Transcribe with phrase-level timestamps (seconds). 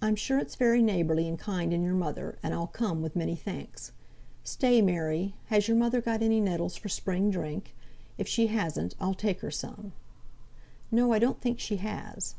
[0.00, 3.34] "I'm sure it's very neighbourly and kind in your mother, and I'll come, with many
[3.34, 3.90] thanks.
[4.44, 7.74] Stay, Mary, has your mother got any nettles for spring drink?
[8.16, 9.92] If she hasn't I'll take her some."
[10.92, 12.36] "No, I don't think she has."